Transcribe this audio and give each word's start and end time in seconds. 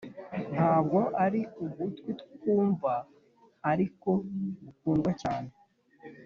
ntabwo 0.53 0.99
ari 1.25 1.41
ugutwi 1.65 2.11
kwumva, 2.39 2.91
ariko, 3.71 4.09
gukundwa 4.63 5.11
cyane, 5.21 5.51